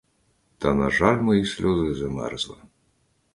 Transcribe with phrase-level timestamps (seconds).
[0.57, 2.55] Та, на жаль, мої сльози замерзли.